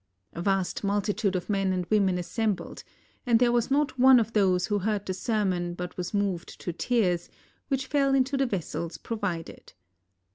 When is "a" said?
0.33-0.41